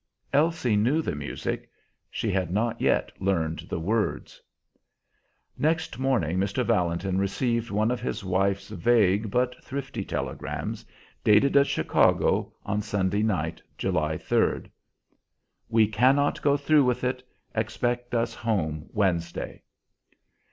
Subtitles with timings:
[0.33, 1.69] Elsie knew the music;
[2.09, 4.41] she had not yet learned the words.
[5.59, 6.65] Next morning Mr.
[6.65, 10.83] Valentin received one of his wife's vague but thrifty telegrams,
[11.23, 14.71] dated at Chicago, on Sunday night, July 3:
[15.69, 17.21] "We cannot go through with it.
[17.53, 19.61] Expect us home Wednesday."